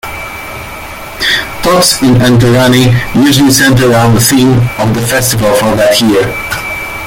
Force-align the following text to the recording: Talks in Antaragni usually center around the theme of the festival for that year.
Talks 1.61 2.01
in 2.01 2.15
Antaragni 2.23 2.87
usually 3.13 3.51
center 3.51 3.91
around 3.91 4.15
the 4.15 4.19
theme 4.19 4.57
of 4.79 4.95
the 4.95 5.05
festival 5.07 5.53
for 5.53 5.75
that 5.75 6.01
year. 6.01 6.25